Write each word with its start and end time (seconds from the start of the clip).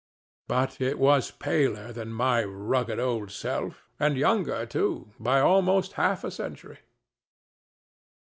But 0.47 0.81
it 0.81 0.97
was 0.97 1.29
paler 1.29 1.91
than 1.93 2.09
my 2.09 2.43
rugged 2.43 2.97
old 2.97 3.29
self, 3.29 3.87
and 3.99 4.17
younger, 4.17 4.65
too, 4.65 5.13
by 5.19 5.39
almost 5.41 5.93
half 5.93 6.23
a 6.23 6.31
century. 6.31 6.79